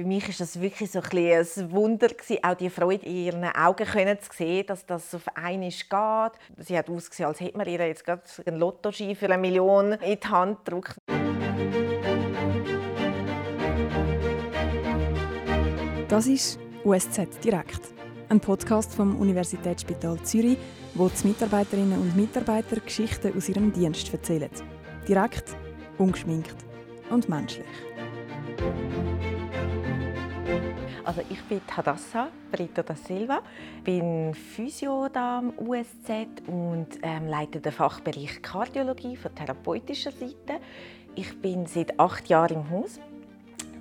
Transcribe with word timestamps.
für 0.00 0.06
mich 0.06 0.30
ist 0.30 0.40
das 0.40 0.58
wirklich 0.58 0.90
so 0.90 1.00
ein, 1.00 1.18
ein 1.18 1.72
Wunder 1.72 2.08
gewesen, 2.08 2.38
auch 2.42 2.54
die 2.54 2.70
Freude 2.70 3.04
in 3.04 3.16
ihren 3.16 3.44
Augen 3.44 3.84
können 3.84 4.18
zu 4.18 4.30
sehen, 4.32 4.66
dass 4.66 4.86
das 4.86 5.14
auf 5.14 5.28
einmal 5.34 5.68
geht. 5.68 6.66
Sie 6.66 6.78
hat 6.78 6.88
ausgesehen, 6.88 7.28
als 7.28 7.38
hätte 7.40 7.58
man 7.58 7.68
ihr 7.68 7.86
jetzt 7.86 8.06
gerade 8.06 8.22
einen 8.46 8.58
Lottoschein 8.58 9.14
für 9.14 9.26
eine 9.26 9.36
Million 9.36 9.92
in 9.92 10.18
die 10.18 10.26
Hand 10.26 10.64
gedrückt. 10.64 10.96
Das 16.08 16.26
ist 16.26 16.58
USZ 16.82 17.44
Direkt, 17.44 17.92
ein 18.30 18.40
Podcast 18.40 18.94
vom 18.94 19.20
Universitätsspital 19.20 20.18
Zürich, 20.22 20.56
wo 20.94 21.10
die 21.10 21.28
Mitarbeiterinnen 21.28 22.00
und 22.00 22.16
Mitarbeiter 22.16 22.80
Geschichten 22.80 23.36
aus 23.36 23.50
ihrem 23.50 23.70
Dienst 23.70 24.10
erzählen. 24.10 24.50
Direkt, 25.06 25.54
ungeschminkt 25.98 26.56
und 27.10 27.28
menschlich. 27.28 27.66
Also 31.04 31.22
ich 31.28 31.42
bin 31.44 31.60
Hadassa 31.76 32.28
Brito 32.52 32.82
da 32.82 32.94
Silva, 32.94 33.42
bin 33.82 34.32
Physio 34.32 35.06
am 35.14 35.52
USZ 35.58 36.08
und 36.46 36.86
ähm, 37.02 37.26
leite 37.26 37.60
den 37.60 37.72
Fachbereich 37.72 38.40
Kardiologie 38.42 39.16
von 39.16 39.34
therapeutischer 39.34 40.12
Seite. 40.12 40.60
Ich 41.16 41.40
bin 41.40 41.66
seit 41.66 41.98
acht 41.98 42.28
Jahren 42.28 42.58
im 42.58 42.70
Haus 42.70 43.00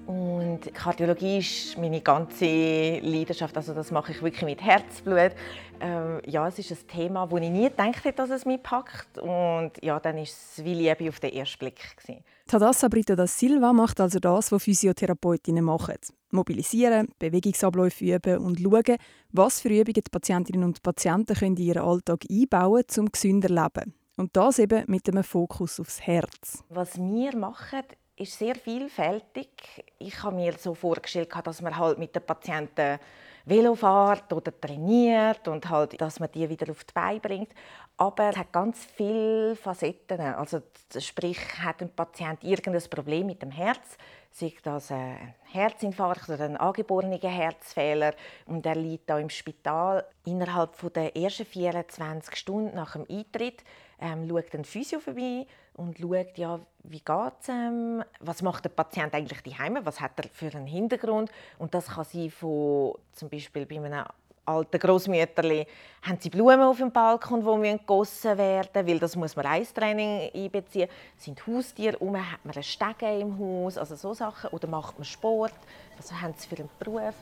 und 0.10 0.74
Kardiologie 0.74 1.38
ist 1.38 1.78
meine 1.78 2.02
ganze 2.02 2.46
Leidenschaft. 2.46 3.56
Also 3.56 3.76
das 3.76 3.92
mache 3.92 4.12
ich 4.12 4.24
wirklich 4.24 4.42
mit 4.42 4.60
Herzblut. 4.60 5.34
Ähm, 5.80 6.22
ja, 6.26 6.48
es 6.48 6.58
ist 6.58 6.72
ein 6.72 6.88
Thema, 6.88 7.30
wo 7.30 7.38
ich 7.38 7.50
nie 7.50 7.70
gedacht 7.70 8.04
hätte, 8.06 8.14
dass 8.14 8.32
es 8.32 8.44
mich 8.44 8.64
packt. 8.64 9.20
Und 9.20 9.74
ja, 9.84 10.00
dann 10.00 10.18
ist 10.18 10.58
es 10.58 10.66
wie 10.66 10.74
Liebe 10.74 11.10
auf 11.10 11.20
den 11.20 11.34
ersten 11.34 11.60
Blick. 11.60 11.80
Gewesen. 11.96 12.24
Tadassa 12.48 12.88
Brito 12.88 13.16
da 13.16 13.28
Silva 13.28 13.72
macht 13.72 14.02
also 14.02 14.18
das, 14.18 14.52
was 14.52 14.64
Physiotherapeutinnen 14.64 15.64
machen. 15.64 15.94
Mobilisieren, 16.32 17.10
Bewegungsabläufe 17.20 18.16
üben 18.16 18.38
und 18.40 18.60
schauen, 18.60 18.98
was 19.32 19.62
für 19.62 19.70
Übungen 19.70 19.94
die 19.94 20.12
Patientinnen 20.12 20.64
und 20.64 20.84
Patienten 20.84 21.36
können 21.36 21.58
in 21.58 21.64
ihren 21.64 21.84
Alltag 21.84 22.26
einbauen 22.30 22.84
können, 22.88 23.08
um 23.08 23.12
gesünder 23.12 23.48
zu 23.48 23.54
leben. 23.56 23.94
Und 24.18 24.36
das 24.36 24.60
eben 24.60 24.84
mit 24.88 25.08
einem 25.08 25.24
Fokus 25.24 25.80
aufs 25.80 26.02
Herz. 26.02 26.64
Was 26.70 26.98
wir 26.98 27.36
machen, 27.36 27.84
ist 28.18 28.38
sehr 28.38 28.56
vielfältig. 28.56 29.50
Ich 29.98 30.22
habe 30.24 30.36
mir 30.36 30.54
so 30.58 30.74
vorgestellt, 30.74 31.30
dass 31.44 31.62
man 31.62 31.78
halt 31.78 31.98
mit 31.98 32.14
den 32.14 32.26
Patienten 32.26 33.00
Velo 33.46 33.76
fährt 33.76 34.32
oder 34.34 34.58
trainiert 34.60 35.48
und 35.48 35.70
halt, 35.70 36.00
dass 36.00 36.20
man 36.20 36.32
die 36.32 36.50
wieder 36.50 36.72
auf 36.72 36.84
die 36.84 36.94
Beine 36.94 37.20
bringt. 37.20 37.52
Aber 37.98 38.30
es 38.30 38.38
hat 38.38 38.52
ganz 38.52 38.86
viele 38.86 39.56
Facetten. 39.56 40.20
Also 40.22 40.62
sprich, 40.98 41.40
hat 41.62 41.82
ein 41.82 41.90
Patient 41.90 42.44
irgendein 42.44 42.90
Problem 42.90 43.28
mit 43.28 43.42
dem 43.42 43.52
Herz, 43.52 43.98
sei 44.32 44.54
das 44.64 44.92
ein 44.92 45.34
Herzinfarkt 45.52 46.30
oder 46.30 46.46
ein 46.46 46.58
angeborener 46.58 47.18
Herzfehler 47.18 48.14
und 48.46 48.66
er 48.66 48.76
liegt 48.76 49.10
da 49.10 49.20
im 49.20 49.30
Spital. 49.30 50.06
Innerhalb 50.26 50.76
der 50.94 51.16
ersten 51.16 51.46
24 51.46 52.36
Stunden 52.36 52.76
nach 52.76 52.94
dem 52.94 53.06
Eintritt 53.10 53.64
ähm, 54.02 54.28
schaut 54.28 54.54
ein 54.54 54.66
Physio 54.66 55.00
vorbei 55.00 55.46
und 55.74 55.98
schaut, 55.98 56.38
ja, 56.38 56.60
wie 56.84 57.00
geht's 57.00 57.50
ähm, 57.50 58.04
was 58.20 58.42
macht 58.42 58.66
der 58.66 58.70
Patient 58.70 59.14
eigentlich 59.14 59.42
daheim, 59.42 59.78
was 59.84 60.00
hat 60.00 60.12
er 60.18 60.30
für 60.32 60.56
einen 60.56 60.68
Hintergrund 60.68 61.32
und 61.58 61.74
das 61.74 61.88
kann 61.88 62.06
sein 62.06 62.30
von 62.30 62.96
zum 63.14 63.30
Beispiel 63.30 63.66
bei 63.66 63.78
einem 63.78 64.06
alten 64.50 64.80
Großmütterli 64.80 65.68
haben 66.02 66.18
sie 66.20 66.30
Blumen 66.30 66.62
auf 66.62 66.78
dem 66.78 66.92
Balkon, 66.92 67.42
die 67.64 67.72
gegossen 67.72 68.38
werden 68.38 68.88
weil 68.88 69.00
das 69.00 69.16
muss 69.16 69.36
man 69.36 69.46
Eistraining 69.46 70.32
einbeziehen. 70.34 70.90
Sind 71.18 71.46
Haustiere 71.46 71.98
um, 72.00 72.16
hat 72.16 72.44
man 72.44 72.56
einen 72.56 72.64
Stege 72.64 73.20
im 73.20 73.38
Haus, 73.38 73.78
also 73.78 73.96
so 73.96 74.14
Sachen 74.14 74.50
oder 74.50 74.68
macht 74.68 74.98
man 74.98 75.06
Sport, 75.06 75.54
was 75.98 76.12
haben 76.12 76.34
sie 76.36 76.48
für 76.48 76.58
einen 76.58 76.70
Beruf? 76.80 77.16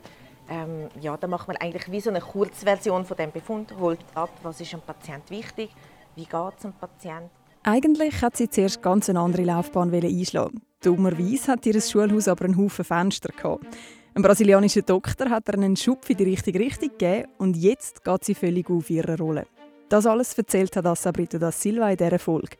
Ähm, 0.50 0.88
ja, 1.00 1.16
da 1.16 1.26
macht 1.26 1.46
man 1.46 1.58
eigentlich 1.58 1.90
wie 1.90 2.00
so 2.00 2.08
eine 2.08 2.20
Kurzversion 2.20 3.04
von 3.04 3.16
dem 3.18 3.30
Befund, 3.30 3.74
holt 3.78 4.00
ab, 4.14 4.30
was 4.42 4.60
ist 4.62 4.72
dem 4.72 4.80
Patient 4.80 5.28
wichtig, 5.30 5.70
wie 6.18 6.24
geht 6.24 6.54
es 6.56 6.62
dem 6.62 6.72
Patient 6.72 7.30
eigentlich 7.62 8.22
hat 8.22 8.36
sie 8.36 8.48
zuerst 8.48 8.82
ganz 8.82 9.10
eine 9.10 9.20
andere 9.20 9.42
Laufbahn 9.42 9.92
einschlagen. 9.92 10.62
Dummerweise 10.82 11.52
hat 11.52 11.66
ihr 11.66 11.78
Schulhaus 11.80 12.28
aber 12.28 12.46
einen 12.46 12.56
Haufen 12.56 12.84
Fenster 12.84 13.30
gehabt. 13.30 13.66
Ein 14.14 14.22
brasilianischer 14.22 14.82
Doktor 14.82 15.28
hat 15.28 15.48
ihr 15.48 15.54
einen 15.54 15.76
Schub 15.76 16.08
in 16.08 16.16
die 16.16 16.24
richtige 16.24 16.60
Richtung 16.60 16.90
gegeben 16.90 17.28
und 17.36 17.56
jetzt 17.56 18.04
geht 18.04 18.24
sie 18.24 18.34
völlig 18.34 18.70
auf 18.70 18.88
ihre 18.88 19.18
Rolle. 19.18 19.46
Das 19.88 20.06
alles 20.06 20.36
erzählt 20.38 20.74
hat 20.76 21.12
Brito 21.12 21.38
da 21.38 21.52
Silva 21.52 21.90
in 21.90 21.96
dieser 21.96 22.18
Folge. 22.18 22.56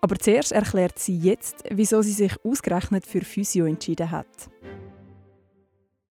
Aber 0.00 0.16
zuerst 0.16 0.52
erklärt 0.52 0.98
sie 0.98 1.16
jetzt, 1.16 1.64
wieso 1.70 2.02
sie 2.02 2.12
sich 2.12 2.32
ausgerechnet 2.44 3.06
für 3.06 3.22
Physio 3.22 3.66
entschieden 3.66 4.10
hat. 4.10 4.26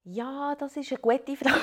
Ja, 0.03 0.55
das 0.59 0.75
ist 0.77 0.91
eine 0.91 0.99
gute 0.99 1.37
Frage. 1.37 1.61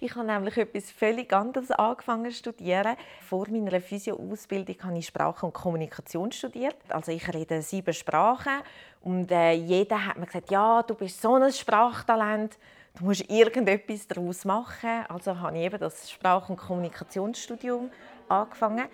Ich 0.00 0.14
habe 0.14 0.26
nämlich 0.26 0.56
etwas 0.56 0.92
völlig 0.92 1.32
anderes 1.32 1.72
angefangen 1.72 2.30
zu 2.30 2.36
studieren. 2.38 2.96
Vor 3.20 3.48
meiner 3.50 3.80
Physio-Ausbildung 3.80 4.76
habe 4.84 4.98
ich 4.98 5.06
Sprache 5.06 5.44
und 5.44 5.52
Kommunikation 5.52 6.30
studiert. 6.30 6.76
Also 6.88 7.10
ich 7.10 7.26
rede 7.34 7.60
sieben 7.62 7.92
Sprachen 7.92 8.62
und 9.02 9.32
äh, 9.32 9.52
jeder 9.54 10.06
hat 10.06 10.16
mir 10.16 10.26
gesagt, 10.26 10.52
ja, 10.52 10.84
du 10.84 10.94
bist 10.94 11.20
so 11.20 11.34
ein 11.34 11.52
Sprachtalent, 11.52 12.58
du 12.96 13.06
musst 13.06 13.28
irgendetwas 13.28 14.06
daraus 14.06 14.44
machen. 14.44 15.04
Also 15.08 15.36
habe 15.36 15.58
ich 15.58 15.64
eben 15.64 15.80
das 15.80 16.08
Sprach- 16.08 16.48
und 16.48 16.56
Kommunikationsstudium 16.56 17.90
angefangen. 18.28 18.86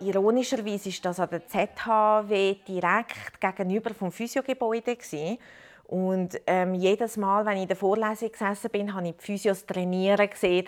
Ironischerweise 0.00 0.90
war 0.90 1.00
das 1.02 1.20
an 1.20 1.28
der 1.30 1.46
ZHW 1.46 2.56
direkt 2.66 3.40
gegenüber 3.40 3.94
vom 3.94 4.10
Physiogebäude. 4.10 4.96
Und 5.88 6.38
ähm, 6.46 6.74
jedes 6.74 7.16
Mal, 7.16 7.46
wenn 7.46 7.56
ich 7.56 7.62
in 7.62 7.68
der 7.68 7.76
Vorlesung 7.76 8.30
gesessen 8.30 8.70
bin, 8.70 8.92
habe 8.92 9.08
ich 9.08 9.16
die 9.16 9.24
Physios 9.24 9.64
trainieren 9.64 10.28
gesehen. 10.28 10.66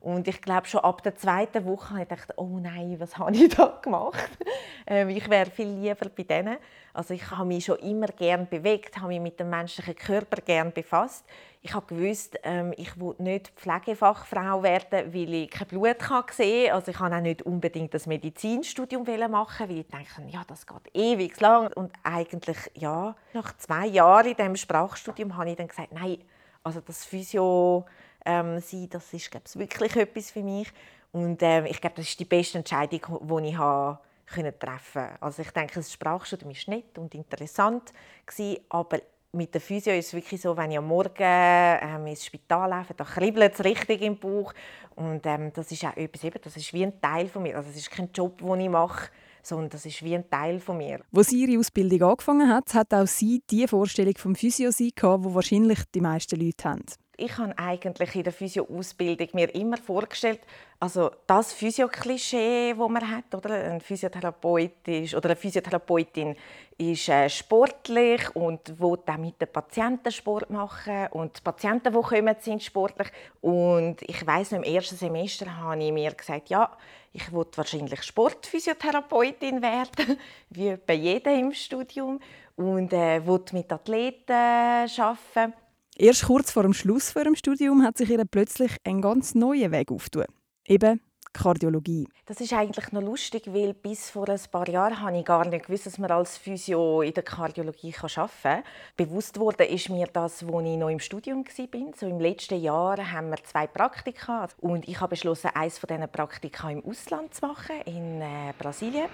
Und 0.00 0.26
ich 0.28 0.40
glaube, 0.40 0.66
schon 0.66 0.80
ab 0.80 1.02
der 1.02 1.14
zweiten 1.14 1.66
Woche 1.66 1.90
habe 1.90 2.02
ich 2.02 2.08
gedacht, 2.08 2.32
oh 2.36 2.58
nein, 2.58 2.96
was 2.98 3.18
habe 3.18 3.32
ich 3.32 3.54
da 3.54 3.78
gemacht? 3.82 4.30
ähm, 4.86 5.10
ich 5.10 5.28
wäre 5.28 5.50
viel 5.50 5.68
lieber 5.68 6.08
bei 6.08 6.22
denen. 6.22 6.56
Also 6.94 7.12
ich 7.12 7.30
habe 7.30 7.44
mich 7.44 7.66
schon 7.66 7.78
immer 7.80 8.06
gern 8.06 8.48
bewegt, 8.48 8.96
habe 8.96 9.08
mich 9.08 9.20
mit 9.20 9.38
dem 9.38 9.50
menschlichen 9.50 9.94
Körper 9.94 10.40
gern 10.40 10.72
befasst. 10.72 11.26
Ich 11.60 11.74
habe 11.74 11.86
gewusst, 11.86 12.38
ähm, 12.44 12.72
ich 12.78 12.98
will 12.98 13.14
nicht 13.18 13.52
Pflegefachfrau 13.56 14.62
werden, 14.62 15.12
weil 15.12 15.34
ich 15.34 15.50
kein 15.50 15.68
Blut 15.68 15.98
kann 15.98 16.24
sehen 16.32 16.72
Also 16.72 16.90
ich 16.90 16.96
kann 16.96 17.12
auch 17.12 17.20
nicht 17.20 17.42
unbedingt 17.42 17.92
das 17.92 18.06
Medizinstudium 18.06 19.04
machen, 19.30 19.68
weil 19.68 19.80
ich 19.80 19.88
denke, 19.88 20.22
ja, 20.28 20.42
das 20.46 20.66
geht 20.66 20.94
ewig 20.94 21.38
lang. 21.40 21.70
Und 21.74 21.92
eigentlich, 22.02 22.56
ja, 22.74 23.14
nach 23.34 23.54
zwei 23.58 23.86
Jahren 23.86 24.28
in 24.28 24.36
diesem 24.36 24.56
Sprachstudium 24.56 25.36
habe 25.36 25.50
ich 25.50 25.56
dann 25.56 25.68
gesagt, 25.68 25.92
nein, 25.92 26.18
also 26.62 26.80
das 26.80 27.04
Physio 27.04 27.84
ähm, 28.24 28.60
sein, 28.60 28.88
das 28.90 29.12
ist 29.12 29.30
glaube 29.30 29.46
ich, 29.48 29.58
wirklich 29.58 29.96
etwas 29.96 30.30
für 30.30 30.42
mich. 30.42 30.68
Und 31.12 31.42
ähm, 31.42 31.66
ich 31.66 31.80
glaube, 31.80 31.96
das 31.96 32.08
ist 32.08 32.20
die 32.20 32.24
beste 32.24 32.58
Entscheidung, 32.58 33.00
die 33.20 33.48
ich 33.48 33.58
habe 33.58 33.98
können 34.26 34.54
treffen 34.58 35.08
Also 35.20 35.42
ich 35.42 35.50
denke, 35.50 35.74
das 35.74 35.92
Sprachstudium 35.92 36.52
war 36.52 36.74
nett 36.74 36.98
und 36.98 37.14
interessant, 37.14 37.92
gewesen, 38.24 38.58
aber 38.68 39.00
mit 39.32 39.54
der 39.54 39.60
Physio 39.60 39.92
ist 39.92 40.08
es 40.08 40.14
wirklich 40.14 40.40
so, 40.40 40.56
wenn 40.56 40.72
ich 40.72 40.78
am 40.78 40.86
Morgen 40.86 41.14
ähm, 41.18 42.06
ins 42.06 42.24
Spital 42.24 42.70
laufe, 42.70 42.94
da 42.94 43.04
kribbelt 43.04 43.54
es 43.54 43.64
richtig 43.64 44.02
im 44.02 44.18
Bauch. 44.18 44.52
Und 44.96 45.24
ähm, 45.24 45.52
das 45.52 45.70
ist 45.70 45.84
auch 45.84 45.96
etwas, 45.96 46.42
das 46.42 46.56
ist 46.56 46.72
wie 46.72 46.84
ein 46.84 47.00
Teil 47.00 47.28
von 47.28 47.42
mir. 47.42 47.56
Also 47.56 47.70
es 47.70 47.76
ist 47.76 47.90
kein 47.90 48.10
Job, 48.12 48.38
den 48.38 48.60
ich 48.60 48.68
mache, 48.68 49.10
sondern 49.42 49.70
das 49.70 49.86
ist 49.86 50.02
wie 50.02 50.14
ein 50.14 50.28
Teil 50.28 50.58
von 50.58 50.76
mir. 50.76 51.00
Wo 51.12 51.22
sie 51.22 51.44
ihre 51.44 51.58
Ausbildung 51.58 52.10
angefangen 52.10 52.52
hat, 52.52 52.74
hat 52.74 52.92
auch 52.92 53.06
sie 53.06 53.42
die 53.48 53.68
Vorstellung 53.68 54.14
vom 54.16 54.34
Physio 54.34 54.72
sein, 54.72 54.90
die 54.96 55.02
wahrscheinlich 55.02 55.78
die 55.94 56.00
meisten 56.00 56.38
Leute 56.38 56.68
haben 56.68 56.84
ich 57.20 57.36
habe 57.38 57.56
eigentlich 57.58 58.14
in 58.14 58.24
der 58.24 58.32
Physio-Ausbildung 58.32 59.28
mir 59.32 59.54
immer 59.54 59.76
vorgestellt, 59.76 60.40
also 60.78 61.10
das 61.26 61.52
Physio-Klischee, 61.52 62.74
das 62.76 62.88
man 62.88 63.10
hat, 63.10 63.34
oder 63.34 63.50
ein 63.54 63.80
Physiotherapeut 63.80 64.88
ist, 64.88 65.14
oder 65.14 65.28
eine 65.30 65.36
Physiotherapeutin 65.36 66.34
ist 66.78 67.10
äh, 67.10 67.28
sportlich 67.28 68.34
und 68.34 68.80
will 68.80 68.98
dann 69.04 69.20
mit 69.20 69.40
den 69.40 69.52
Patienten 69.52 70.10
Sport 70.10 70.48
machen 70.48 71.08
und 71.10 71.36
die 71.36 71.42
Patienten, 71.42 71.92
die 71.92 72.00
kommen, 72.00 72.36
sind 72.40 72.62
sportlich. 72.62 73.08
Und 73.42 73.96
ich 74.00 74.26
weiß 74.26 74.52
im 74.52 74.62
ersten 74.62 74.96
Semester 74.96 75.54
habe 75.58 75.84
ich 75.84 75.92
mir 75.92 76.14
gesagt, 76.14 76.48
ja, 76.48 76.70
ich 77.12 77.30
will 77.30 77.44
wahrscheinlich 77.54 78.02
Sportphysiotherapeutin 78.02 79.60
werden, 79.60 80.18
wie 80.50 80.76
bei 80.76 80.94
jedem 80.94 81.38
im 81.40 81.52
Studium 81.52 82.20
und 82.56 82.92
äh, 82.94 83.26
will 83.26 83.42
mit 83.52 83.70
Athleten 83.70 84.32
arbeiten 84.32 85.52
Erst 86.02 86.24
kurz 86.24 86.50
vor 86.50 86.62
dem 86.62 86.72
Schluss 86.72 87.10
vor 87.10 87.24
dem 87.24 87.34
Studium 87.34 87.82
hat 87.82 87.98
sich 87.98 88.08
ihr 88.08 88.24
plötzlich 88.24 88.74
ein 88.84 89.02
ganz 89.02 89.34
neuer 89.34 89.70
Weg 89.70 89.92
aufgetan. 89.92 90.32
Eben 90.66 91.02
Kardiologie. 91.34 92.08
Das 92.24 92.40
ist 92.40 92.54
eigentlich 92.54 92.90
noch 92.92 93.02
lustig, 93.02 93.42
weil 93.48 93.74
bis 93.74 94.08
vor 94.08 94.26
ein 94.30 94.40
paar 94.50 94.66
Jahren 94.66 94.98
habe 94.98 95.18
ich 95.18 95.26
gar 95.26 95.46
nicht 95.46 95.66
gewusst, 95.66 95.84
dass 95.84 95.98
man 95.98 96.10
als 96.10 96.38
Physio 96.38 97.02
in 97.02 97.12
der 97.12 97.22
Kardiologie 97.22 97.94
arbeiten 98.00 98.32
kann. 98.42 98.62
Bewusst 98.96 99.38
wurde 99.38 99.64
ist 99.66 99.90
mir 99.90 100.06
das, 100.06 100.42
als 100.42 100.64
ich 100.64 100.78
noch 100.78 100.88
im 100.88 101.00
Studium 101.00 101.44
war. 101.44 101.92
So 101.94 102.06
im 102.06 102.18
letzten 102.18 102.62
Jahr 102.62 103.12
haben 103.12 103.28
wir 103.28 103.44
zwei 103.44 103.66
Praktika 103.66 104.48
und 104.56 104.88
ich 104.88 104.98
habe 104.98 105.10
beschlossen, 105.10 105.50
eines 105.52 105.78
von 105.78 105.86
diesen 105.86 106.08
Praktika 106.10 106.70
im 106.70 106.82
Ausland 106.82 107.34
zu 107.34 107.46
machen, 107.46 107.76
in 107.84 108.22
äh, 108.22 108.54
Brasilien. 108.58 109.10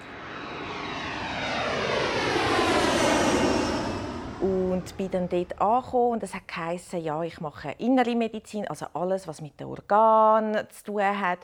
Und 4.77 4.95
bin 4.99 5.11
dann 5.11 5.27
dort 5.31 5.59
angekommen 5.59 6.13
und 6.13 6.23
es 6.23 6.35
hat 6.35 6.47
geheißen, 6.49 7.03
ja, 7.03 7.23
ich 7.23 7.41
mache 7.41 7.75
innere 7.79 8.15
Medizin, 8.15 8.69
also 8.69 8.85
alles, 8.93 9.27
was 9.27 9.41
mit 9.41 9.59
den 9.59 9.69
Organen 9.69 10.69
zu 10.69 10.85
tun 10.85 11.03
hat 11.03 11.39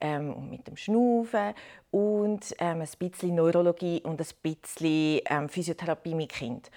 ähm, 0.00 0.32
und 0.32 0.48
mit 0.48 0.66
dem 0.66 0.74
Schnaufen 0.78 1.52
und 1.90 2.54
ähm, 2.58 2.80
ein 2.80 2.88
bisschen 2.98 3.34
Neurologie 3.34 4.00
und 4.04 4.22
ein 4.22 4.26
bisschen 4.40 5.20
ähm, 5.26 5.50
Physiotherapie 5.50 6.14
mit 6.14 6.30
Kind. 6.30 6.70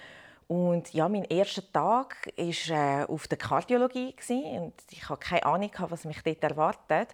Und 0.48 0.92
ja, 0.92 1.08
mein 1.08 1.24
erster 1.24 1.62
Tag 1.72 2.30
war 2.36 3.00
äh, 3.00 3.04
auf 3.06 3.26
der 3.26 3.38
Kardiologie 3.38 4.14
und 4.58 4.74
ich 4.90 5.08
hatte 5.08 5.26
keine 5.26 5.46
Ahnung, 5.46 5.70
was 5.78 6.04
mich 6.04 6.20
dort 6.22 6.42
erwartet 6.44 7.08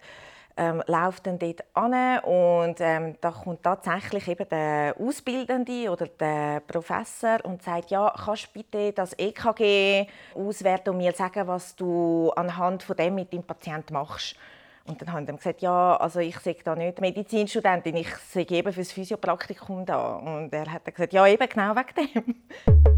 ähm, 0.58 0.82
läuft 0.86 1.26
dann 1.26 1.38
dort 1.38 1.62
an 1.72 2.18
und 2.24 2.80
ähm, 2.80 3.14
da 3.20 3.30
kommt 3.30 3.62
tatsächlich 3.62 4.26
eben 4.26 4.48
der 4.48 4.96
Ausbildende 4.98 5.90
oder 5.90 6.08
der 6.08 6.60
Professor 6.66 7.38
und 7.44 7.62
sagt, 7.62 7.90
ja, 7.90 8.12
kannst 8.24 8.48
du 8.48 8.60
bitte 8.60 8.92
das 8.92 9.14
EKG 9.16 10.08
auswerten 10.34 10.90
und 10.90 10.98
mir 10.98 11.12
sagen, 11.12 11.46
was 11.46 11.76
du 11.76 12.32
anhand 12.34 12.82
von 12.82 12.96
dem 12.96 13.14
mit 13.14 13.32
dem 13.32 13.44
Patienten 13.44 13.94
machst. 13.94 14.36
Und 14.84 15.00
dann 15.00 15.12
haben 15.12 15.26
sie 15.26 15.36
gesagt, 15.36 15.60
ja, 15.60 15.96
also 15.96 16.18
ich 16.18 16.38
sehe 16.38 16.56
da 16.64 16.74
nicht 16.74 17.00
Medizinstudentin, 17.00 17.94
ich 17.96 18.14
sehe 18.16 18.46
eben 18.48 18.72
für 18.72 18.80
das 18.80 18.90
Physiopraktikum 18.90 19.86
da. 19.86 20.16
Und 20.16 20.52
er 20.52 20.72
hat 20.72 20.84
gesagt, 20.84 21.12
ja, 21.12 21.26
eben 21.26 21.48
genau 21.48 21.76
wegen 21.76 22.10
dem. 22.14 22.97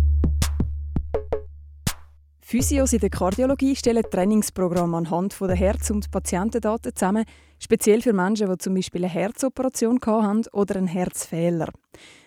Physios 2.50 2.92
in 2.92 2.98
der 2.98 3.10
Kardiologie 3.10 3.76
stellen 3.76 4.02
Trainingsprogramme 4.02 4.96
anhand 4.96 5.40
der 5.40 5.54
Herz- 5.54 5.88
und 5.90 6.10
Patientendaten 6.10 6.92
zusammen, 6.92 7.24
speziell 7.60 8.02
für 8.02 8.12
Menschen, 8.12 8.50
die 8.50 8.58
zum 8.58 8.74
Beispiel 8.74 9.04
eine 9.04 9.14
Herzoperation 9.14 10.00
haben 10.04 10.42
oder 10.52 10.74
einen 10.74 10.88
Herzfehler. 10.88 11.68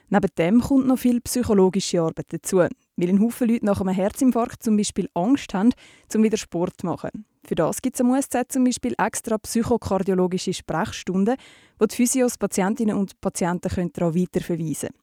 Neben 0.08 0.30
dem 0.38 0.62
kommt 0.62 0.88
noch 0.88 0.98
viel 0.98 1.20
psychologische 1.20 2.00
Arbeit 2.00 2.28
dazu, 2.30 2.60
weil 2.60 2.70
ein 3.10 3.20
Haufen 3.20 3.50
Leute 3.50 3.66
nach 3.66 3.82
einem 3.82 3.94
Herzinfarkt 3.94 4.64
zum 4.64 4.78
Beispiel 4.78 5.10
Angst 5.14 5.54
haben, 5.54 5.74
um 6.16 6.24
wieder 6.24 6.38
Sport 6.38 6.76
zu 6.80 6.86
machen. 6.86 7.26
Für 7.46 7.56
das 7.56 7.82
gibt 7.82 7.98
es 7.98 8.02
am 8.02 8.12
USZ 8.12 8.46
zum 8.48 8.64
Beispiel 8.64 8.96
extra 8.98 9.38
psychokardiologische 9.38 10.54
Sprechstunden, 10.54 11.36
wo 11.80 11.86
die 11.86 11.98
Physios 11.98 12.38
Patientinnen 12.38 12.96
und 12.96 13.20
Patienten 13.20 13.92
daran 13.92 14.16
weiterverweisen 14.16 14.88
können. 14.88 15.03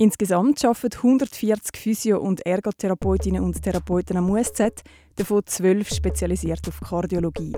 Insgesamt 0.00 0.64
arbeiten 0.64 0.96
140 0.96 1.76
Physio- 1.76 2.20
und 2.20 2.46
Ergotherapeutinnen 2.46 3.44
und 3.44 3.60
Therapeuten 3.60 4.16
am 4.16 4.30
USZ, 4.30 4.82
davon 5.16 5.44
12 5.44 5.90
spezialisiert 5.90 6.66
auf 6.68 6.80
Kardiologie. 6.80 7.54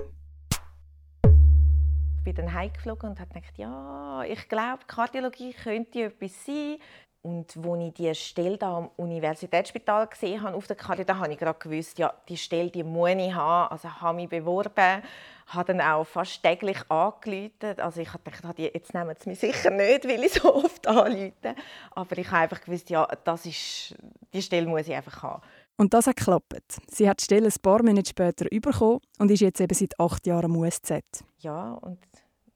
Ich 2.17 2.23
bin 2.25 2.35
dann 2.35 2.53
heimgeflogen 2.53 3.11
und 3.11 3.19
habe 3.21 3.33
gedacht, 3.33 3.57
ja, 3.57 4.25
ich 4.27 4.49
glaube, 4.49 4.79
Kardiologie 4.87 5.53
könnte 5.53 6.03
etwas 6.03 6.45
sein. 6.45 6.79
Und 7.23 7.55
als 7.55 7.79
ich 7.79 7.93
diese 7.93 8.15
Stelle 8.15 8.57
da 8.57 8.79
am 8.79 8.89
Universitätsspital 8.97 10.07
gesehen 10.07 10.41
habe, 10.41 10.57
auf 10.57 10.67
der 10.67 10.75
Karte, 10.75 11.05
da 11.05 11.17
habe 11.17 11.31
ich 11.31 11.39
gerade 11.39 11.57
gewusst, 11.57 11.97
ja, 11.97 12.13
die 12.27 12.35
Stelle 12.35 12.69
die 12.69 12.83
muss 12.83 13.11
ich 13.11 13.33
haben. 13.33 13.71
Also 13.71 13.89
habe 13.89 14.17
mich 14.17 14.27
beworben, 14.27 15.01
habe 15.47 15.73
dann 15.73 15.79
auch 15.79 16.03
fast 16.03 16.43
täglich 16.43 16.77
angerufen. 16.89 17.79
Also 17.79 18.01
ich 18.01 18.09
gedacht, 18.11 18.59
jetzt 18.59 18.93
nehmen 18.93 19.15
sie 19.17 19.29
mich 19.29 19.39
sicher 19.39 19.69
nicht, 19.69 20.05
weil 20.05 20.21
ich 20.21 20.33
so 20.33 20.53
oft 20.53 20.85
anrufe. 20.87 21.55
Aber 21.91 22.17
ich 22.17 22.27
habe 22.27 22.39
einfach 22.39 22.59
gewusst, 22.59 22.89
ja, 22.89 23.07
das 23.23 23.45
ist, 23.45 23.95
die 24.33 24.41
Stelle 24.41 24.67
muss 24.67 24.89
ich 24.89 24.93
einfach 24.93 25.23
haben. 25.23 25.41
Und 25.77 25.93
das 25.93 26.07
hat 26.07 26.17
geklappt. 26.17 26.81
Sie 26.91 27.09
hat 27.09 27.21
die 27.21 27.25
Stelle 27.25 27.47
ein 27.47 27.61
paar 27.61 27.81
Monate 27.81 28.09
später 28.09 28.45
bekommen 28.49 28.99
und 29.17 29.31
ist 29.31 29.39
jetzt 29.39 29.61
eben 29.61 29.73
seit 29.73 29.97
acht 29.97 30.27
Jahren 30.27 30.45
am 30.45 30.57
USZ. 30.57 30.91
Ja, 31.39 31.71
und 31.81 31.99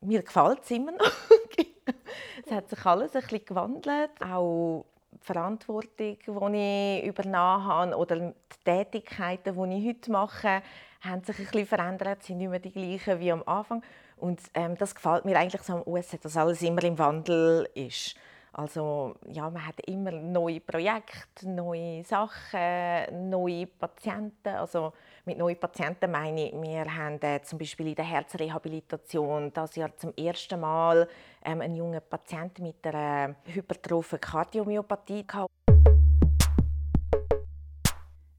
mir 0.01 0.21
gefällt 0.23 0.63
es 0.63 0.71
immer 0.71 0.91
noch. 0.91 1.05
es 2.45 2.51
hat 2.51 2.69
sich 2.69 2.85
alles 2.85 3.15
ein 3.15 3.21
bisschen 3.21 3.45
gewandelt, 3.45 4.11
auch 4.21 4.85
die 5.11 5.25
Verantwortung, 5.25 6.17
die 6.25 6.99
ich 6.99 7.05
übernommen 7.05 7.65
habe 7.65 7.95
oder 7.95 8.15
die 8.17 8.33
Tätigkeiten, 8.63 9.55
die 9.55 9.77
ich 9.77 9.87
heute 9.87 10.11
mache, 10.11 10.61
haben 11.01 11.23
sich 11.23 11.37
ein 11.39 11.45
bisschen 11.45 11.65
verändert, 11.65 12.23
sind 12.23 12.37
nicht 12.37 12.49
mehr 12.49 12.59
die 12.59 12.71
gleichen 12.71 13.19
wie 13.19 13.31
am 13.31 13.43
Anfang. 13.45 13.83
Und 14.17 14.41
ähm, 14.53 14.75
das 14.77 14.95
gefällt 14.95 15.25
mir 15.25 15.37
eigentlich 15.37 15.61
so 15.61 15.73
am 15.73 15.83
USZ, 15.85 16.23
dass 16.23 16.37
alles 16.37 16.61
immer 16.61 16.83
im 16.83 16.97
Wandel 16.97 17.69
ist. 17.75 18.15
Also 18.59 19.13
ja, 19.31 19.47
man 19.51 19.67
hat 19.67 19.79
immer 19.85 20.11
neue 20.11 20.59
Projekte, 20.59 21.47
neue 21.47 22.03
Sachen, 22.03 23.29
neue 23.29 23.67
Patienten. 23.67 24.49
Also 24.49 24.93
mit 25.25 25.37
neuen 25.37 25.59
Patienten 25.59 26.09
meine 26.09 26.47
ich, 26.47 26.53
wir 26.53 26.85
haben 26.85 27.21
äh, 27.21 27.39
zum 27.43 27.59
Beispiel 27.59 27.89
in 27.89 27.95
der 27.95 28.05
Herzrehabilitation 28.05 29.53
das 29.53 29.75
Jahr 29.75 29.95
zum 29.95 30.11
ersten 30.17 30.59
Mal 30.59 31.07
ähm, 31.45 31.61
einen 31.61 31.75
jungen 31.75 32.01
Patienten 32.09 32.63
mit 32.63 32.77
einer 32.87 33.35
hypertrophen 33.45 34.19
Kardiomyopathie 34.19 35.27
gehabt. 35.27 35.51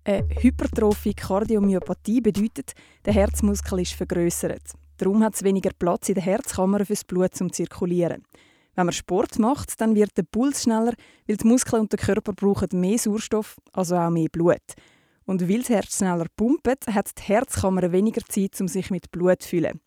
Eine 0.02 0.28
hypertrophe 0.30 1.14
Kardiomyopathie 1.14 2.20
bedeutet, 2.20 2.72
der 3.04 3.12
Herzmuskel 3.12 3.82
ist 3.82 3.92
vergrößert. 3.92 4.72
Darum 4.96 5.22
hat 5.22 5.34
es 5.34 5.44
weniger 5.44 5.70
Platz 5.78 6.08
in 6.08 6.16
der 6.16 6.24
Herzkammer 6.24 6.84
fürs 6.84 7.04
Blut 7.04 7.36
zum 7.36 7.52
Zirkulieren. 7.52 8.24
Wenn 8.78 8.86
man 8.86 8.92
Sport 8.92 9.40
macht, 9.40 9.80
dann 9.80 9.96
wird 9.96 10.16
der 10.16 10.22
Puls 10.22 10.62
schneller, 10.62 10.92
weil 11.26 11.36
die 11.36 11.48
Muskeln 11.48 11.80
und 11.82 11.90
der 11.92 11.98
Körper 11.98 12.32
brauchen 12.32 12.68
mehr 12.80 12.96
Sauerstoff, 12.96 13.56
also 13.72 13.96
auch 13.96 14.08
mehr 14.08 14.28
Blut. 14.30 14.62
Und 15.24 15.48
weil 15.48 15.58
das 15.58 15.70
Herz 15.70 15.96
schneller 15.96 16.26
pumpt, 16.36 16.86
hat 16.86 17.10
die 17.18 17.22
Herzkammer 17.22 17.90
weniger 17.90 18.20
Zeit, 18.28 18.60
um 18.60 18.68
sich 18.68 18.92
mit 18.92 19.10
Blut 19.10 19.42
zu 19.42 19.48
füllen. 19.48 19.80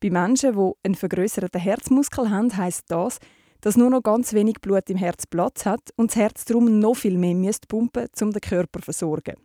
Bei 0.00 0.10
Menschen, 0.10 0.56
die 0.56 0.72
einen 0.82 0.96
vergrößerten 0.96 1.60
Herzmuskel 1.60 2.28
haben, 2.28 2.56
heisst 2.56 2.86
das, 2.88 3.18
dass 3.60 3.76
nur 3.76 3.90
noch 3.90 4.02
ganz 4.02 4.32
wenig 4.32 4.60
Blut 4.60 4.90
im 4.90 4.96
Herz 4.96 5.28
Platz 5.28 5.64
hat 5.64 5.90
und 5.94 6.10
das 6.10 6.16
Herz 6.16 6.44
darum 6.44 6.80
noch 6.80 6.94
viel 6.94 7.16
mehr 7.16 7.52
pumpen 7.68 8.02
müsste, 8.02 8.24
um 8.24 8.32
den 8.32 8.40
Körper 8.40 8.80
zu 8.80 8.86
versorgen. 8.86 9.36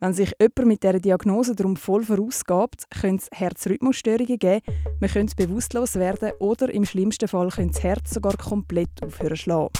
Wenn 0.00 0.12
sich 0.12 0.32
jemand 0.40 0.66
mit 0.66 0.82
dieser 0.84 1.00
Diagnose 1.00 1.56
darum 1.56 1.74
voll 1.74 2.04
vorausgabt, 2.04 2.88
können 3.00 3.16
es 3.16 3.28
Herzrhythmusstörungen 3.32 4.38
geben, 4.38 4.62
man 5.00 5.10
könnte 5.10 5.34
bewusstlos 5.34 5.96
werden 5.96 6.30
oder 6.38 6.72
im 6.72 6.84
schlimmsten 6.84 7.26
Fall 7.26 7.48
könnte 7.48 7.74
das 7.74 7.82
Herz 7.82 8.14
sogar 8.14 8.36
komplett 8.36 9.02
aufhören 9.02 9.30
zu 9.30 9.42
schlagen. 9.42 9.72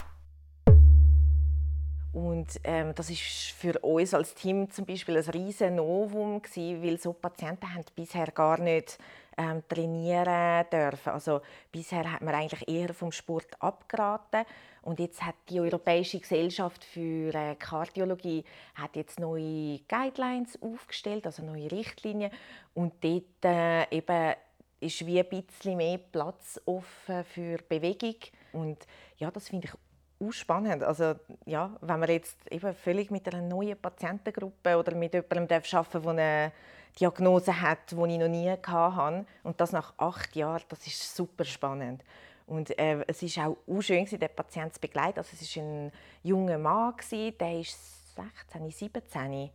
Und 2.18 2.58
ähm, 2.64 2.92
das 2.96 3.10
ist 3.10 3.52
für 3.52 3.78
uns 3.78 4.12
als 4.12 4.34
Team 4.34 4.68
zum 4.72 4.84
Beispiel 4.84 5.16
ein 5.16 5.30
riesen 5.30 5.76
Novum 5.76 6.42
gewesen, 6.42 6.82
weil 6.82 6.98
so 6.98 7.12
Patienten 7.12 7.72
haben 7.72 7.84
bisher 7.94 8.26
gar 8.32 8.58
nicht 8.58 8.98
ähm, 9.36 9.62
trainieren 9.68 10.66
dürfen. 10.68 11.10
Also 11.10 11.42
bisher 11.70 12.10
hat 12.12 12.20
man 12.22 12.34
eigentlich 12.34 12.68
eher 12.68 12.92
vom 12.92 13.12
Sport 13.12 13.46
abgeraten. 13.60 14.44
Und 14.82 14.98
jetzt 14.98 15.24
hat 15.24 15.36
die 15.48 15.60
Europäische 15.60 16.18
Gesellschaft 16.18 16.82
für 16.82 17.32
äh, 17.32 17.54
Kardiologie 17.54 18.42
hat 18.74 18.96
jetzt 18.96 19.20
neue 19.20 19.78
Guidelines 19.88 20.60
aufgestellt, 20.60 21.24
also 21.24 21.44
neue 21.44 21.70
Richtlinien. 21.70 22.32
Und 22.74 22.94
dort 23.00 23.44
äh, 23.44 23.96
eben 23.96 24.34
ist 24.80 25.06
wie 25.06 25.20
ein 25.20 25.28
bisschen 25.28 25.76
mehr 25.76 25.98
Platz 25.98 26.60
offen 26.64 27.24
für 27.24 27.58
Bewegung. 27.68 28.16
Und 28.52 28.78
ja, 29.18 29.30
das 29.30 29.50
finde 29.50 29.68
ich 29.68 29.87
spannend. 30.30 30.82
Also, 30.82 31.14
ja, 31.46 31.70
wenn 31.80 32.00
man 32.00 32.08
jetzt 32.08 32.36
eben 32.50 32.74
völlig 32.74 33.10
mit 33.10 33.26
einer 33.32 33.42
neuen 33.42 33.80
Patientengruppe 33.80 34.76
oder 34.76 34.94
mit 34.94 35.14
jemandem 35.14 35.44
arbeiten 35.44 35.70
darf, 35.70 35.88
der 35.88 36.06
eine 36.06 36.52
Diagnose 36.98 37.60
hat, 37.60 37.90
die 37.90 37.94
ich 37.94 38.18
noch 38.18 38.28
nie 38.28 38.50
hatte, 38.50 39.26
und 39.44 39.60
das 39.60 39.72
nach 39.72 39.94
acht 39.96 40.34
Jahren, 40.34 40.62
das 40.68 40.86
ist 40.86 41.14
super 41.14 41.44
spannend. 41.44 42.02
Und 42.46 42.76
äh, 42.78 43.04
es 43.06 43.22
ist 43.22 43.38
auch, 43.38 43.56
schön, 43.80 44.06
den 44.06 44.28
Patienten 44.34 44.74
zu 44.74 44.80
begleiten. 44.80 45.18
Also, 45.18 45.36
es 45.40 45.56
war 45.56 45.62
ein 45.62 45.92
junger 46.22 46.58
Mann, 46.58 46.94
der 47.10 47.30
war 47.40 47.62
16, 47.62 48.70
17. 48.70 49.50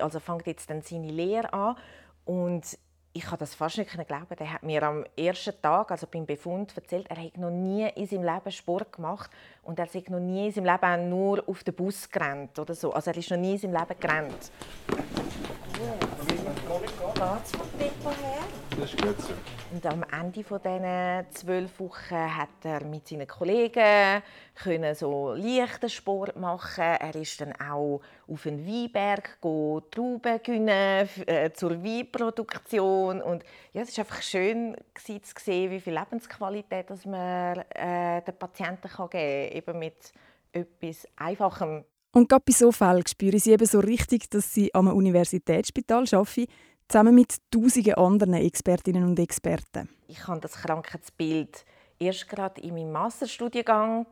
Also 0.00 0.18
fängt 0.18 0.46
jetzt 0.46 0.68
dann 0.68 0.82
seine 0.82 1.10
Lehre 1.10 1.52
an. 1.52 1.76
Und 2.24 2.78
ich 3.12 3.22
kann 3.22 3.38
das 3.38 3.54
fast 3.54 3.78
nicht 3.78 3.90
glauben. 3.90 4.36
Der 4.38 4.52
hat 4.52 4.62
mir 4.62 4.82
am 4.82 5.04
ersten 5.16 5.60
Tag, 5.60 5.90
also 5.90 6.06
beim 6.06 6.26
Befund, 6.26 6.72
erzählt, 6.76 7.06
er 7.08 7.16
hätte 7.16 7.40
noch 7.40 7.50
nie 7.50 7.88
in 7.96 8.06
seinem 8.06 8.24
Leben 8.24 8.52
Sport 8.52 8.92
gemacht 8.92 9.30
und 9.62 9.78
er 9.78 9.86
sei 9.86 10.04
noch 10.08 10.20
nie 10.20 10.46
in 10.46 10.52
seinem 10.52 10.66
Leben 10.66 10.84
auch 10.84 11.08
nur 11.08 11.48
auf 11.48 11.64
den 11.64 11.74
Bus 11.74 12.08
gerannt 12.08 12.58
oder 12.58 12.74
so. 12.74 12.92
Also 12.92 13.10
er 13.10 13.16
ist 13.16 13.30
noch 13.30 13.38
nie 13.38 13.52
in 13.52 13.58
seinem 13.58 13.74
Leben 13.74 14.00
gerannt. 14.00 14.52
Her? 15.78 15.94
Das 18.80 18.94
ist 18.94 19.02
gut 19.02 19.20
so. 19.20 19.34
Und 19.74 19.84
am 19.84 20.04
Ende 20.10 20.42
dieser 20.42 21.24
zwölf 21.32 21.80
Wochen 21.80 22.14
hat 22.14 22.48
er 22.64 22.82
mit 22.82 23.06
seinen 23.06 23.26
Kollegen 23.26 24.22
können 24.54 24.94
so 24.94 25.34
leichten 25.34 25.90
Sport 25.90 26.34
machen. 26.36 26.84
Er 26.84 27.14
ist 27.14 27.38
dann 27.42 27.52
auch 27.60 28.00
auf 28.26 28.42
den 28.42 28.66
Weinberg 28.66 29.38
Trauben 29.42 30.42
gewinnen, 30.42 31.08
äh, 31.26 31.52
zur 31.52 31.84
Weinproduktion 31.84 33.20
und 33.20 33.44
ja, 33.74 33.82
es 33.82 33.90
ist 33.90 33.98
einfach 33.98 34.22
schön 34.22 34.74
zu 34.94 35.20
sehen, 35.38 35.70
wie 35.70 35.80
viel 35.80 35.98
Lebensqualität 35.98 36.88
dass 36.88 37.04
man 37.04 37.58
äh, 37.74 38.22
den 38.22 38.38
Patienten 38.38 38.88
kann 38.88 39.10
geben 39.10 39.50
kann, 39.50 39.58
eben 39.58 39.78
mit 39.78 40.12
etwas 40.52 41.06
Einfachem. 41.16 41.84
Und 42.12 42.28
gerade 42.28 42.44
bei 42.44 42.52
so 42.52 42.72
Fällen 42.72 43.06
spüre 43.06 43.36
ich 43.36 43.44
sie 43.44 43.52
eben 43.52 43.66
so 43.66 43.78
richtig, 43.78 44.30
dass 44.30 44.52
sie 44.52 44.74
am 44.74 44.88
Universitätsspital 44.88 46.04
arbeiten 46.10 46.46
zusammen 46.90 47.14
mit 47.14 47.38
tausenden 47.52 47.94
anderen 47.94 48.34
Expertinnen 48.34 49.04
und 49.04 49.18
Experten. 49.18 49.88
Ich 50.08 50.18
kann 50.18 50.40
das 50.40 50.54
Krankheitsbild 50.54 51.64
erst 52.00 52.28
gerade 52.28 52.60
in 52.60 52.74
meinem 52.74 52.90
Masterstudiengang 52.90 54.06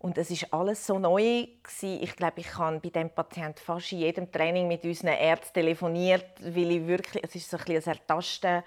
und 0.00 0.18
es 0.18 0.30
ist 0.30 0.52
alles 0.52 0.84
so 0.84 0.98
neu. 0.98 1.46
Ich 1.82 2.16
glaube, 2.16 2.40
ich 2.40 2.58
habe 2.58 2.80
bei 2.80 2.88
dem 2.88 3.10
Patienten 3.10 3.60
fast 3.60 3.92
in 3.92 3.98
jedem 3.98 4.32
Training 4.32 4.66
mit 4.66 4.84
unseren 4.84 5.12
Ärzten 5.12 5.54
telefoniert, 5.54 6.26
weil 6.40 6.72
ich 6.72 6.86
wirklich, 6.86 7.22
es 7.22 7.34
ist 7.36 7.48
so 7.48 7.58
ein 7.58 7.64
bisschen 7.64 7.92
ein 7.92 7.98
Ertasten 7.98 8.62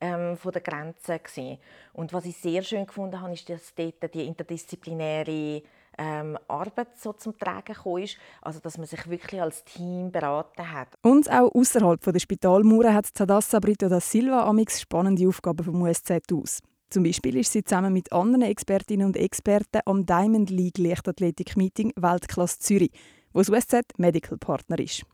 ähm, 0.00 0.36
von 0.36 0.52
der 0.52 0.62
gewesen. 0.62 1.58
Und 1.92 2.12
was 2.12 2.24
ich 2.24 2.36
sehr 2.36 2.62
schön 2.62 2.86
gefunden 2.86 3.20
habe, 3.20 3.32
ist, 3.32 3.48
dass 3.48 3.74
dort 3.76 4.12
die 4.12 4.26
interdisziplinäre 4.26 5.62
ähm, 5.98 6.38
Arbeit 6.48 6.98
so 6.98 7.12
zum 7.12 7.36
Tragen 7.36 7.74
gekommen 7.74 8.04
ist. 8.04 8.16
Also, 8.40 8.60
dass 8.60 8.78
man 8.78 8.86
sich 8.86 9.08
wirklich 9.08 9.40
als 9.40 9.64
Team 9.64 10.10
beraten 10.10 10.72
hat. 10.72 10.88
Und 11.02 11.30
auch 11.30 11.54
außerhalb 11.54 12.00
der 12.00 12.18
Spitalmauern 12.18 12.94
hat 12.94 13.12
Tadassa 13.12 13.58
Brito 13.58 13.88
da 13.88 14.00
Silva 14.00 14.44
amix 14.44 14.80
spannende 14.80 15.26
Aufgaben 15.26 15.64
vom 15.64 15.82
USZ 15.82 16.10
aus. 16.32 16.60
Zum 16.90 17.02
Beispiel 17.02 17.36
ist 17.36 17.52
sie 17.52 17.62
zusammen 17.62 17.92
mit 17.92 18.12
anderen 18.12 18.42
Expertinnen 18.42 19.06
und 19.06 19.16
Experten 19.16 19.80
am 19.84 20.06
Diamond 20.06 20.48
League 20.48 20.78
Leichtathletik 20.78 21.54
Meeting 21.56 21.92
Weltklasse 21.96 22.60
Zürich, 22.60 22.92
wo 23.34 23.40
das 23.40 23.50
USZ 23.50 23.82
Medical 23.98 24.38
Partner 24.38 24.78
ist. 24.78 25.04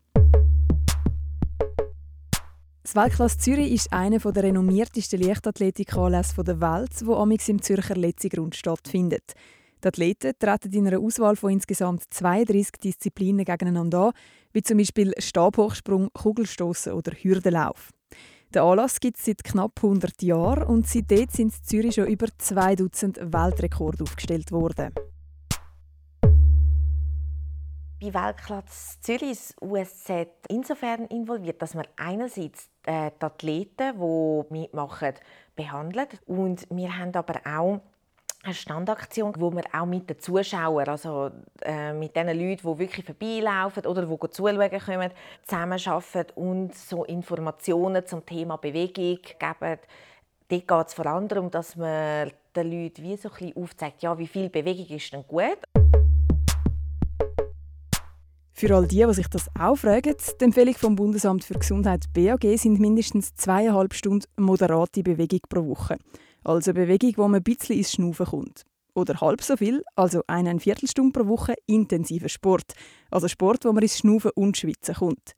Das 2.83 2.95
Weltklasse 2.95 3.39
Zürich 3.39 3.73
ist 3.73 3.91
einer 3.91 4.19
der 4.19 4.43
renommiertesten 4.43 5.19
Leichtathletikanlässe 5.19 6.43
der 6.43 6.61
Welt, 6.61 6.91
wo 7.03 7.15
amix 7.15 7.49
im 7.49 7.61
Zürcher 7.61 7.95
Letzigrund 7.95 8.55
stattfindet. 8.55 9.33
Die 9.85 9.89
Athleten 9.89 10.33
treten 10.39 10.73
in 10.73 10.87
einer 10.87 10.99
Auswahl 10.99 11.35
von 11.35 11.51
insgesamt 11.51 12.05
32 12.09 12.71
Disziplinen 12.83 13.45
gegeneinander 13.45 14.07
an, 14.07 14.13
wie 14.51 14.63
zum 14.63 14.79
Beispiel 14.79 15.13
Stabhochsprung, 15.19 16.09
Kugelstoßen 16.11 16.91
oder 16.91 17.11
Hürdenlauf. 17.11 17.91
Der 18.51 18.63
Anlass 18.63 18.99
gibt 18.99 19.19
es 19.19 19.25
seit 19.25 19.43
knapp 19.43 19.73
100 19.83 20.23
Jahren 20.23 20.63
und 20.63 20.87
seitdem 20.87 21.27
sind 21.29 21.53
in 21.53 21.63
Zürich 21.63 21.93
schon 21.93 22.07
über 22.07 22.25
zwei 22.39 22.75
Dutzend 22.75 23.19
Weltrekorde 23.21 24.01
aufgestellt 24.01 24.51
worden. 24.51 24.91
Bei 28.01 28.11
Weltklasse 28.11 28.99
Zürich 29.01 29.31
ist 29.33 29.61
USZ 29.61 30.09
insofern 30.49 31.05
involviert, 31.09 31.61
dass 31.61 31.75
man 31.75 31.85
einerseits 31.95 32.71
äh, 32.87 33.11
die 33.21 33.23
Athleten, 33.23 33.93
die 33.99 34.43
mitmachen, 34.49 35.13
behandelt 35.55 36.19
und 36.25 36.65
wir 36.71 36.97
haben 36.97 37.13
aber 37.13 37.39
auch 37.45 37.81
eine 38.45 38.53
Standaktion, 38.53 39.33
wo 39.37 39.51
wir 39.51 39.63
auch 39.73 39.85
mit 39.85 40.09
den 40.09 40.19
Zuschauern, 40.19 40.87
also 40.87 41.31
äh, 41.61 41.93
mit 41.93 42.15
den 42.15 42.27
Leuten, 42.27 42.67
die 42.67 42.79
wirklich 42.79 43.05
vorbeilaufen 43.05 43.85
oder 43.85 44.05
die 44.05 44.29
zuschauen 44.29 44.69
kommen, 44.69 45.11
zusammenarbeiten 45.43 46.31
und 46.35 46.75
so 46.75 47.03
Informationen 47.05 48.05
zum 48.05 48.25
Thema 48.25 48.57
Bewegung 48.57 49.19
geben. 49.21 49.79
Dort 50.47 50.67
geht 50.67 50.87
es 50.87 50.93
vor 50.93 51.05
allem 51.07 51.27
darum, 51.27 51.49
dass 51.49 51.75
man 51.75 52.31
den 52.55 52.71
Leuten 52.71 53.03
wie 53.03 53.17
so 53.17 53.29
ein 53.39 53.53
aufzeigt, 53.55 54.03
ja, 54.03 54.17
wie 54.17 54.27
viel 54.27 54.49
Bewegung 54.49 54.95
ist 54.95 55.11
denn 55.11 55.25
gut. 55.27 55.57
Für 58.57 58.73
all 58.73 58.87
die, 58.87 59.05
die 59.05 59.13
sich 59.13 59.27
das 59.27 59.49
auch 59.59 59.75
fragen, 59.75 60.15
die 60.39 60.45
Empfehlung 60.45 60.75
vom 60.75 60.95
Bundesamt 60.95 61.43
für 61.43 61.55
Gesundheit 61.55 62.05
BAG 62.13 62.57
sind 62.57 62.79
mindestens 62.79 63.35
zweieinhalb 63.35 63.93
Stunden 63.93 64.27
moderate 64.37 65.03
Bewegung 65.03 65.41
pro 65.49 65.67
Woche. 65.67 65.97
Also 66.45 66.71
eine 66.71 66.85
Bewegung, 66.85 67.13
wo 67.17 67.23
man 67.23 67.41
ein 67.41 67.43
bisschen 67.43 67.75
ins 67.75 67.91
Schnaufen 67.91 68.27
kommt. 68.27 68.65
Oder 68.93 69.19
halb 69.19 69.41
so 69.41 69.57
viel, 69.57 69.83
also 69.95 70.21
eine 70.27 70.57
Viertelstunde 70.59 71.11
pro 71.11 71.27
Woche 71.27 71.55
intensiver 71.65 72.29
Sport. 72.29 72.75
Also 73.09 73.27
Sport, 73.27 73.65
wo 73.65 73.73
man 73.73 73.81
ins 73.81 73.97
Schnaufen 73.97 74.31
und 74.35 74.55
Schwitzen 74.55 74.95
kommt. 74.95 75.33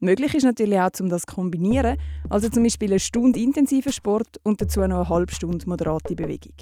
Möglich 0.00 0.34
ist 0.34 0.44
natürlich 0.44 0.78
auch, 0.78 0.90
um 1.00 1.08
das 1.10 1.22
zu 1.22 1.34
kombinieren, 1.34 1.98
also 2.30 2.48
zum 2.48 2.62
Beispiel 2.62 2.90
eine 2.90 3.00
Stunde 3.00 3.40
intensiver 3.40 3.92
Sport 3.92 4.40
und 4.42 4.60
dazu 4.60 4.80
noch 4.80 4.86
eine 4.86 5.08
halbe 5.08 5.32
Stunde 5.32 5.68
moderate 5.68 6.14
Bewegung. 6.14 6.54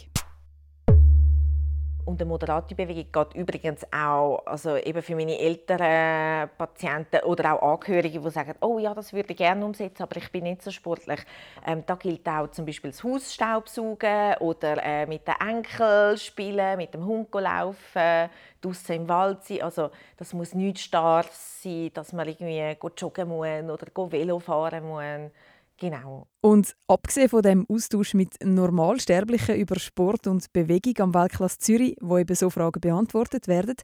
Und 2.06 2.20
eine 2.22 2.28
moderate 2.28 2.76
Bewegung 2.76 3.10
geht 3.10 3.34
übrigens 3.34 3.84
auch 3.92 4.46
also 4.46 4.76
eben 4.76 5.02
für 5.02 5.16
meine 5.16 5.40
älteren 5.40 6.48
Patienten 6.56 7.24
oder 7.24 7.60
auch 7.60 7.72
Angehörige, 7.72 8.20
die 8.20 8.30
sagen, 8.30 8.54
oh 8.60 8.78
ja, 8.78 8.94
das 8.94 9.12
würde 9.12 9.32
ich 9.32 9.36
gerne 9.36 9.64
umsetzen, 9.64 10.04
aber 10.04 10.16
ich 10.16 10.30
bin 10.30 10.44
nicht 10.44 10.62
so 10.62 10.70
sportlich. 10.70 11.18
Ähm, 11.66 11.82
da 11.84 11.96
gilt 11.96 12.28
auch 12.28 12.48
zum 12.52 12.64
Beispiel 12.64 12.92
das 12.92 13.02
Hausstaubsaugen 13.02 14.36
oder 14.38 14.80
äh, 14.84 15.06
mit 15.06 15.26
den 15.26 15.34
Enkeln 15.40 16.16
spielen, 16.16 16.76
mit 16.76 16.94
dem 16.94 17.04
Hund 17.04 17.26
laufen, 17.34 18.30
draußen 18.60 18.94
im 18.94 19.08
Wald 19.08 19.42
sein. 19.42 19.62
Also 19.62 19.90
das 20.16 20.32
muss 20.32 20.54
nicht 20.54 20.78
starr 20.78 21.24
sein, 21.32 21.90
dass 21.92 22.12
man 22.12 22.28
irgendwie 22.28 22.76
joggen 22.96 23.28
muss 23.28 23.48
oder 23.48 24.12
Velo 24.12 24.38
fahren 24.38 24.86
muss. 24.86 25.32
Genau. 25.78 26.26
Und 26.40 26.74
abgesehen 26.88 27.28
von 27.28 27.42
dem 27.42 27.66
Austausch 27.68 28.14
mit 28.14 28.34
Normalsterblichen 28.42 29.56
über 29.56 29.78
Sport 29.78 30.26
und 30.26 30.50
Bewegung 30.52 30.94
am 31.00 31.14
Weltklasse 31.14 31.58
Zürich, 31.58 31.96
wo 32.00 32.16
eben 32.16 32.34
so 32.34 32.48
Fragen 32.48 32.80
beantwortet 32.80 33.46
werden, 33.46 33.76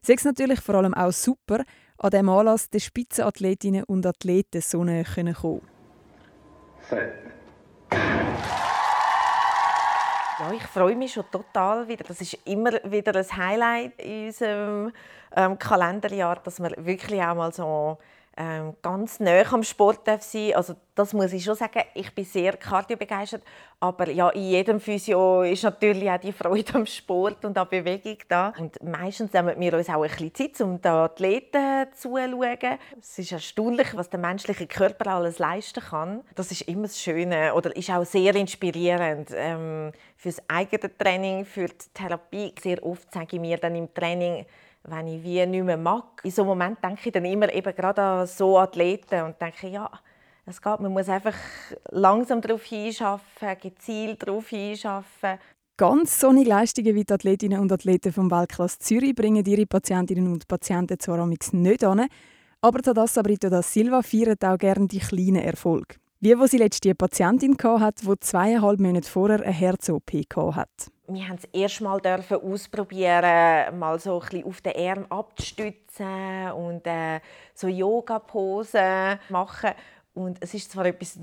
sei 0.00 0.14
es 0.14 0.24
natürlich 0.24 0.60
vor 0.60 0.76
allem 0.76 0.94
auch 0.94 1.12
super, 1.12 1.64
an 1.98 2.10
diesem 2.10 2.28
Anlass 2.28 2.70
der 2.70 2.78
Spitzenathletinnen 2.78 3.84
und 3.84 4.06
Athleten 4.06 4.60
so 4.60 4.84
näher 4.84 5.04
kommen 5.04 5.34
können. 5.34 5.66
Ja, 10.40 10.52
ich 10.54 10.62
freue 10.62 10.96
mich 10.96 11.12
schon 11.12 11.24
total 11.30 11.86
wieder. 11.86 12.04
Das 12.04 12.20
ist 12.20 12.32
immer 12.46 12.72
wieder 12.84 13.14
ein 13.14 13.36
Highlight 13.36 14.00
in 14.00 14.26
unserem 14.26 14.92
ähm, 15.36 15.58
Kalenderjahr, 15.58 16.36
dass 16.36 16.60
wir 16.60 16.72
wirklich 16.78 17.20
auch 17.20 17.34
mal 17.34 17.52
so 17.52 17.98
ähm, 18.36 18.74
ganz 18.80 19.20
nah 19.20 19.42
am 19.52 19.62
Sport 19.62 20.06
darf 20.06 20.22
sein 20.22 20.54
Also 20.54 20.74
das 20.94 21.12
muss 21.12 21.32
ich 21.32 21.44
schon 21.44 21.56
sagen. 21.56 21.82
Ich 21.94 22.14
bin 22.14 22.24
sehr 22.24 22.56
kardiobegeistert, 22.56 23.42
aber 23.80 24.08
ja, 24.10 24.28
in 24.30 24.42
jedem 24.42 24.80
Physio 24.80 25.42
ist 25.42 25.62
natürlich 25.62 26.08
auch 26.10 26.20
die 26.20 26.32
Freude 26.32 26.74
am 26.74 26.86
Sport 26.86 27.44
und 27.44 27.58
an 27.58 27.68
Bewegung 27.68 28.18
da. 28.28 28.52
Und 28.58 28.82
meistens 28.82 29.32
nehmen 29.32 29.58
wir 29.58 29.74
uns 29.74 29.88
auch 29.88 30.02
ein 30.02 30.10
bisschen 30.10 30.34
Zeit, 30.34 30.60
um 30.60 30.80
den 30.80 30.92
Athleten 30.92 31.86
zuzuschauen. 31.94 32.78
Es 33.00 33.18
ist 33.18 33.32
erstaunlich, 33.32 33.96
was 33.96 34.10
der 34.10 34.20
menschliche 34.20 34.66
Körper 34.66 35.10
alles 35.14 35.38
leisten 35.38 35.82
kann. 35.82 36.22
Das 36.34 36.50
ist 36.52 36.62
immer 36.62 36.82
das 36.82 37.00
Schöne 37.00 37.54
oder 37.54 37.74
ist 37.74 37.90
auch 37.90 38.04
sehr 38.04 38.34
inspirierend 38.36 39.30
ähm, 39.34 39.92
für 40.16 40.28
das 40.28 40.42
eigene 40.48 40.96
Training, 40.96 41.44
für 41.44 41.66
die 41.66 41.88
Therapie. 41.94 42.54
Sehr 42.62 42.84
oft 42.84 43.12
sage 43.12 43.36
ich 43.36 43.40
mir 43.40 43.58
dann 43.58 43.74
im 43.74 43.92
Training, 43.92 44.46
wenn 44.84 45.06
ich 45.06 45.22
wie 45.22 45.44
nicht 45.46 45.64
mehr 45.64 45.76
mag. 45.76 46.20
In 46.24 46.30
so 46.30 46.42
einem 46.42 46.50
Moment 46.50 46.82
denke 46.82 47.00
ich 47.04 47.12
dann 47.12 47.24
immer 47.24 47.52
eben 47.52 47.74
gerade 47.74 48.02
an 48.02 48.26
so 48.26 48.58
Athleten 48.58 49.22
und 49.22 49.40
denke, 49.40 49.68
ja, 49.68 49.90
es 50.46 50.60
geht, 50.60 50.80
man 50.80 50.92
muss 50.92 51.08
einfach 51.08 51.34
langsam 51.90 52.40
darauf 52.40 52.64
hinschaffen, 52.64 53.56
gezielt 53.60 54.26
darauf 54.26 54.48
hinschaffen. 54.48 55.38
Ganz 55.76 56.20
sonnige 56.20 56.50
Leistungen 56.50 56.94
wie 56.94 57.04
die 57.04 57.12
Athletinnen 57.12 57.60
und 57.60 57.72
Athleten 57.72 58.12
vom 58.12 58.30
Weltklasse 58.30 58.78
Zürich 58.80 59.14
bringen 59.14 59.44
ihre 59.44 59.66
Patientinnen 59.66 60.30
und 60.30 60.46
Patienten 60.46 60.98
zwar 60.98 61.26
nicht 61.26 61.84
an, 61.84 62.06
aber 62.60 62.82
Tadassa 62.82 63.22
Brito 63.22 63.48
da 63.48 63.62
Silva 63.62 64.02
feiert 64.02 64.44
auch 64.44 64.58
gerne 64.58 64.86
die 64.86 64.98
kleinen 64.98 65.36
Erfolge. 65.42 65.96
Wie 66.20 66.38
wo 66.38 66.46
sie 66.46 66.58
letzte 66.58 66.94
Patientin 66.94 67.56
hatte, 67.58 68.04
die 68.04 68.20
zweieinhalb 68.20 68.78
Monate 68.78 69.08
vorher 69.08 69.40
eine 69.40 69.52
Herz-OP 69.52 70.10
hatte 70.36 70.90
wir 71.14 71.28
haben 71.28 71.36
es 71.36 71.48
erst 71.52 71.80
mal 71.80 72.00
dürfen 72.00 72.38
ausprobieren, 72.38 73.78
mal 73.78 73.98
so 73.98 74.20
ein 74.20 74.28
bisschen 74.28 74.44
auf 74.44 74.60
den 74.60 74.76
Arm 74.76 75.06
abzustützen 75.08 76.52
und 76.52 76.86
äh, 76.86 77.20
so 77.54 77.68
Yoga-Posen 77.68 79.18
machen. 79.28 79.70
Und 80.14 80.38
es 80.40 80.54
ist 80.54 80.70
zwar 80.72 80.86
etwas 80.86 81.18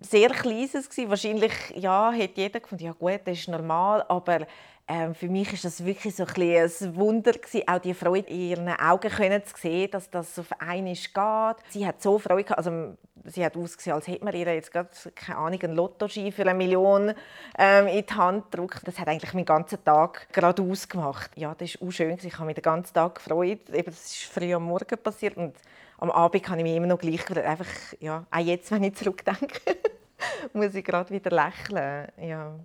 sehr 0.00 0.30
Kleines 0.30 0.88
gewesen. 0.88 1.10
Wahrscheinlich 1.10 1.52
ja, 1.74 2.12
hat 2.12 2.36
jeder 2.36 2.60
gefunden, 2.60 2.84
ja 2.84 2.92
gut, 2.92 3.20
das 3.24 3.38
ist 3.38 3.48
normal, 3.48 4.04
aber 4.08 4.46
ähm, 4.88 5.14
für 5.14 5.28
mich 5.28 5.52
ist 5.52 5.64
das 5.64 5.84
wirklich 5.84 6.14
so 6.14 6.24
ein, 6.24 6.42
ein 6.42 6.96
Wunder 6.96 7.32
gewesen, 7.32 7.66
auch 7.66 7.78
die 7.80 7.94
Freude 7.94 8.28
in 8.28 8.40
ihren 8.50 8.68
Augen 8.68 9.10
können 9.10 9.44
zu 9.44 9.56
sehen, 9.56 9.90
dass 9.90 10.08
das 10.10 10.38
auf 10.38 10.52
einmal 10.60 10.94
geht. 10.94 11.72
Sie 11.72 11.86
hat 11.86 12.00
so 12.00 12.18
Freude 12.18 12.44
gehabt, 12.44 12.58
also 12.58 12.96
sie 13.26 13.44
hat 13.44 13.56
ausgesehen, 13.56 13.94
als 13.94 14.06
hätte 14.06 14.24
man 14.24 14.34
ihr 14.34 14.52
jetzt 14.54 14.72
gerade, 14.72 14.88
keine 15.14 15.38
Ahnung, 15.38 15.60
einen 15.62 15.74
Lottoschein 15.74 16.32
für 16.32 16.42
eine 16.42 16.54
Million 16.54 17.12
ähm, 17.58 17.86
in 17.88 18.04
die 18.06 18.14
Hand 18.14 18.50
gedrückt. 18.50 18.80
Das 18.84 18.98
hat 18.98 19.08
eigentlich 19.08 19.34
meinen 19.34 19.44
ganzen 19.44 19.82
Tag 19.84 20.28
gerade 20.32 20.62
ausgemacht. 20.62 21.30
Ja, 21.36 21.54
das 21.54 21.80
war 21.80 21.88
auch 21.88 21.92
schön. 21.92 22.18
Ich 22.22 22.34
habe 22.34 22.46
mich 22.46 22.54
den 22.54 22.62
ganzen 22.62 22.94
Tag 22.94 23.16
gefreut. 23.16 23.68
Eben, 23.72 23.84
das 23.86 24.06
ist 24.06 24.24
früh 24.24 24.54
am 24.54 24.64
Morgen 24.64 24.98
passiert 25.02 25.36
und 25.36 25.54
am 25.98 26.10
Abend 26.10 26.42
kann 26.42 26.58
ich 26.58 26.62
mich 26.62 26.76
immer 26.76 26.86
noch 26.86 26.98
gleich 26.98 27.28
einfach, 27.36 27.66
ja, 28.00 28.26
auch 28.30 28.38
jetzt, 28.38 28.70
wenn 28.70 28.84
ich 28.84 28.94
zurückdenke, 28.94 29.60
muss 30.52 30.74
ich 30.74 30.84
gerade 30.84 31.10
wieder 31.10 31.30
lächeln. 31.30 32.08
Ja. 32.20 32.58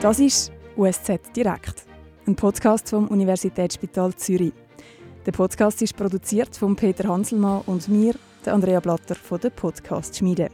Das 0.00 0.18
ist 0.18 0.52
USZ 0.76 1.34
Direkt, 1.34 1.84
ein 2.26 2.36
Podcast 2.36 2.90
vom 2.90 3.08
Universitätsspital 3.08 4.14
Zürich. 4.14 4.52
Der 5.26 5.32
Podcast 5.32 5.82
ist 5.82 5.96
produziert 5.96 6.56
von 6.56 6.76
Peter 6.76 7.08
Hanselmann 7.08 7.62
und 7.66 7.88
mir, 7.88 8.14
der 8.44 8.54
Andrea 8.54 8.78
Blatter 8.78 9.16
von 9.16 9.40
der 9.40 9.50
Podcast 9.50 10.16
Schmiede. 10.16 10.50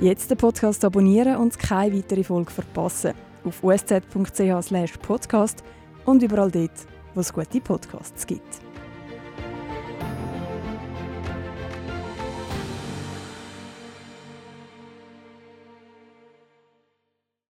Jetzt 0.00 0.28
den 0.28 0.36
Podcast 0.36 0.84
abonnieren 0.84 1.36
und 1.36 1.56
keine 1.56 1.96
weitere 1.96 2.24
Folge 2.24 2.50
verpassen. 2.50 3.14
Auf 3.44 3.62
usz.ch/podcast 3.62 5.62
und 6.06 6.22
überall 6.24 6.50
dort, 6.50 6.86
wo 7.14 7.20
es 7.20 7.32
gute 7.32 7.60
Podcasts 7.60 8.26
gibt. 8.26 8.65